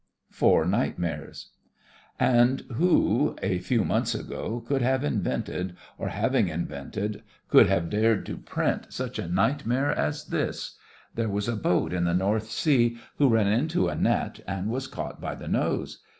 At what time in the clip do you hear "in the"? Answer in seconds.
11.93-12.15